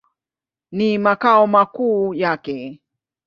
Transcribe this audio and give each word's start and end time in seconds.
Ni 0.71 0.87
makao 0.97 1.47
makuu 1.47 2.13
yake. 2.13 2.81